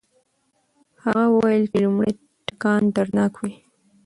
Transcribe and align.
هغه 1.03 1.23
وویل 1.33 1.63
چې 1.71 1.77
لومړی 1.85 2.11
ټکان 2.47 2.81
دردناک 2.95 3.33
وي. 3.41 3.53